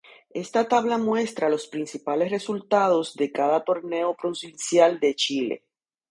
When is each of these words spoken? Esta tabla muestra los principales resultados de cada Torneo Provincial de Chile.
Esta 0.31 0.67
tabla 0.67 0.97
muestra 0.97 1.47
los 1.47 1.67
principales 1.67 2.31
resultados 2.31 3.15
de 3.15 3.31
cada 3.31 3.63
Torneo 3.63 4.15
Provincial 4.15 4.99
de 4.99 5.13
Chile. 5.13 5.63